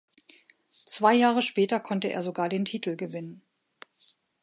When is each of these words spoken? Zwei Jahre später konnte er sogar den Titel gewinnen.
Zwei 0.87 1.13
Jahre 1.13 1.43
später 1.43 1.79
konnte 1.79 2.07
er 2.11 2.23
sogar 2.23 2.49
den 2.49 2.65
Titel 2.65 2.95
gewinnen. 2.95 3.43